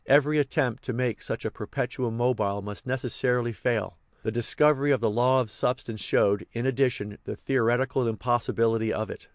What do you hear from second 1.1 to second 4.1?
such a per petuum mobile must necessarily fail;